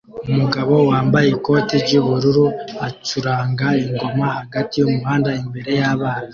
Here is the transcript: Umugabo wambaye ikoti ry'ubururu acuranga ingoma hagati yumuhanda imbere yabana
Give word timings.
Umugabo 0.31 0.73
wambaye 0.89 1.27
ikoti 1.35 1.75
ry'ubururu 1.83 2.45
acuranga 2.87 3.67
ingoma 3.85 4.25
hagati 4.39 4.73
yumuhanda 4.77 5.29
imbere 5.41 5.71
yabana 5.81 6.29